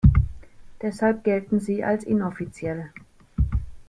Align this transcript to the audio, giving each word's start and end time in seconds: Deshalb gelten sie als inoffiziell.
Deshalb 0.81 1.23
gelten 1.23 1.59
sie 1.59 1.83
als 1.83 2.05
inoffiziell. 2.05 2.89